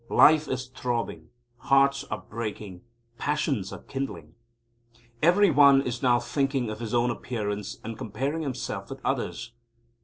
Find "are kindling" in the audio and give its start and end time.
3.71-4.33